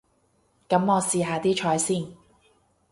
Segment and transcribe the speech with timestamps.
[0.67, 2.03] 噉我試下啲菜先